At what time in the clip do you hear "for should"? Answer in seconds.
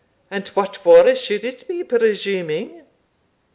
0.75-1.45